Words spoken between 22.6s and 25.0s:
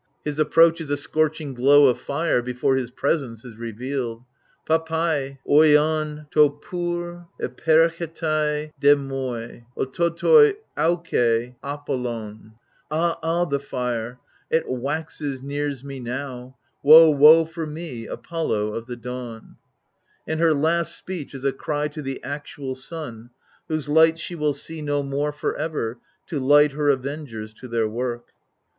sun, whose light she will see